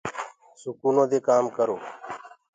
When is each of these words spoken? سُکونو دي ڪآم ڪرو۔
سُکونو 0.61 1.03
دي 1.11 1.19
ڪآم 1.27 1.45
ڪرو۔ 1.57 1.75